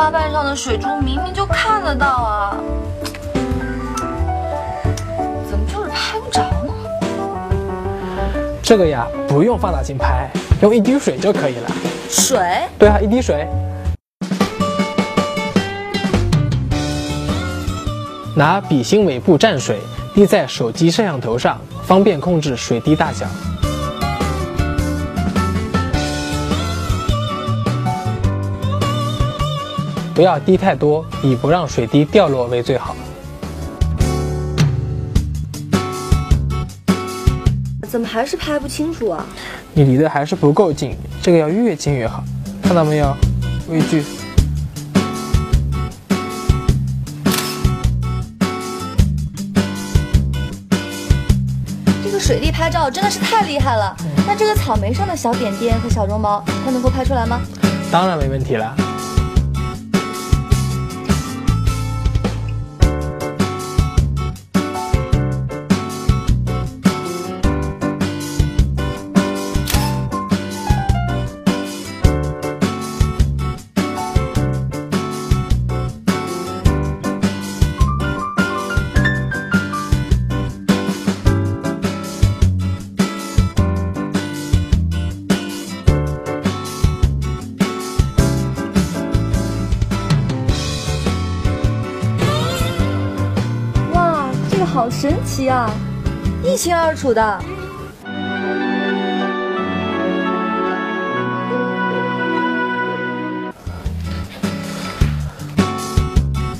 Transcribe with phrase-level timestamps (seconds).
[0.00, 2.56] 花瓣上的水珠明明就看得到啊，
[5.46, 6.72] 怎么就是拍不着呢？
[8.62, 10.30] 这个呀，不用放大镜拍，
[10.62, 11.70] 用一滴水就可以了。
[12.08, 12.38] 水？
[12.78, 13.46] 对啊，一滴水。
[18.34, 19.80] 拿笔芯尾部蘸水，
[20.14, 23.26] 滴在手机摄像头上，方便控制水滴大小。
[30.20, 32.94] 不要滴太多，以不让水滴掉落为最好。
[37.88, 39.24] 怎么还是拍不清楚啊？
[39.72, 42.22] 你离得还是不够近，这个要越近越好。
[42.62, 43.16] 看到没有？
[43.70, 44.04] 微距。
[52.04, 53.96] 这个水滴拍照真的是太厉害了。
[54.26, 57.40] 那这个草莓上的小点点和小绒毛，它能够拍出来吗？
[57.90, 58.76] 当然没问题了。
[94.72, 95.68] 好神奇啊，
[96.44, 97.40] 一清二楚的。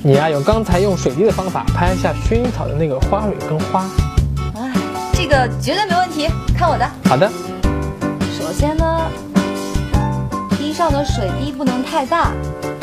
[0.02, 3.88] 你呀，用刚才用水滴的方法拍一下薰衣草的那个花蕊跟花。
[4.56, 4.72] 哎，
[5.12, 6.28] 这个绝对没问题，
[6.58, 6.90] 看我的。
[7.08, 7.30] 好的。
[8.36, 9.08] 首先呢，
[10.58, 12.32] 滴上的水滴不能太大，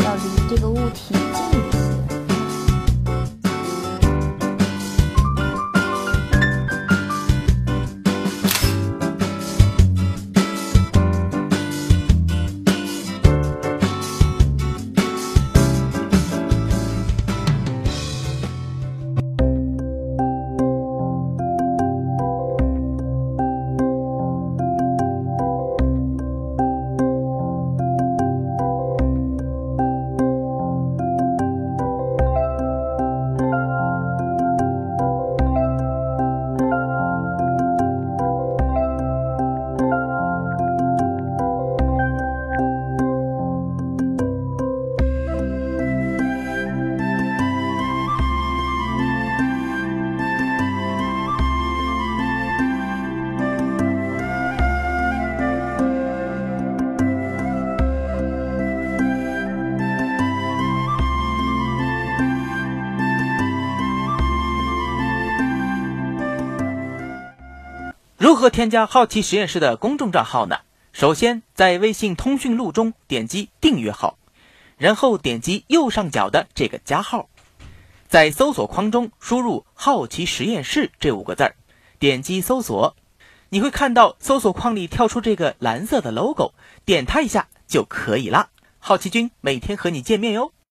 [0.05, 1.76] 要离这个物体近一些。
[68.27, 70.57] 如何添加好奇实验室的公众账号呢？
[70.91, 74.17] 首先，在微信通讯录中点击订阅号，
[74.75, 77.29] 然后点击右上角的这个加号，
[78.09, 81.55] 在搜索框中输入“好奇实验室”这五个字儿，
[81.99, 82.97] 点击搜索，
[83.47, 88.49] 你会看到搜索框里跳出这个蓝色的 logo，点它一下就可以啦。
[88.79, 90.51] 好奇君每天和你见面哟。